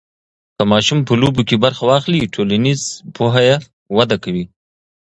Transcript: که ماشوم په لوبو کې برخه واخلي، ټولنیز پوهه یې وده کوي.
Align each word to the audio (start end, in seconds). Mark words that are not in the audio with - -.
که 0.55 0.63
ماشوم 0.71 0.99
په 1.07 1.13
لوبو 1.21 1.41
کې 1.49 1.61
برخه 1.65 1.83
واخلي، 1.87 2.31
ټولنیز 2.33 2.81
پوهه 3.15 3.41
یې 3.49 3.55
وده 3.97 4.17
کوي. 4.23 4.45